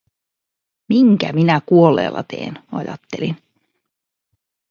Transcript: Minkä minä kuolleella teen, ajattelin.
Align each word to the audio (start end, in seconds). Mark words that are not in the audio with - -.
Minkä 0.89 1.33
minä 1.33 1.61
kuolleella 1.65 2.23
teen, 2.23 2.59
ajattelin. 2.71 3.37